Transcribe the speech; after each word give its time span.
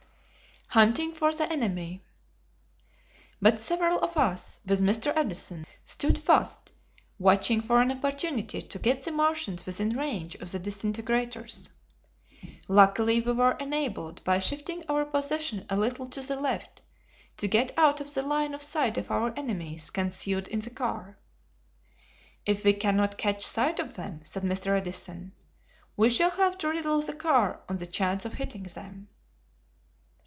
Hunting 0.73 1.13
for 1.13 1.33
the 1.33 1.51
Enemy. 1.51 2.01
But 3.41 3.59
several 3.59 3.99
of 3.99 4.15
us, 4.15 4.61
with 4.65 4.79
Mr. 4.79 5.11
Edison, 5.17 5.67
stood 5.83 6.17
fast, 6.17 6.71
watching 7.19 7.59
for 7.59 7.81
an 7.81 7.91
opportunity 7.91 8.61
to 8.61 8.79
get 8.79 9.03
the 9.03 9.11
Martians 9.11 9.65
within 9.65 9.89
range 9.97 10.35
of 10.35 10.53
the 10.53 10.59
disintegrators. 10.59 11.71
Luckily 12.69 13.19
we 13.19 13.33
were 13.33 13.57
enabled, 13.57 14.23
by 14.23 14.39
shifting 14.39 14.85
our 14.87 15.03
position 15.03 15.65
a 15.69 15.75
little 15.75 16.07
to 16.07 16.21
the 16.21 16.39
left, 16.39 16.81
to 17.35 17.49
get 17.49 17.77
out 17.77 17.99
of 17.99 18.13
the 18.13 18.21
line 18.21 18.53
of 18.53 18.61
sight 18.61 18.97
of 18.97 19.11
our 19.11 19.37
enemies 19.37 19.89
concealed 19.89 20.47
in 20.47 20.61
the 20.61 20.69
car. 20.69 21.17
"If 22.45 22.63
we 22.63 22.71
cannot 22.71 23.17
catch 23.17 23.45
sight 23.45 23.77
of 23.79 23.95
them," 23.95 24.21
said 24.23 24.43
Mr. 24.43 24.67
Edison, 24.79 25.33
"we 25.97 26.09
shall 26.09 26.31
have 26.31 26.57
to 26.59 26.69
riddle 26.69 27.01
the 27.01 27.11
car 27.11 27.59
on 27.67 27.75
the 27.75 27.87
chance 27.87 28.23
of 28.23 28.35
hitting 28.35 28.63
them." 28.63 29.09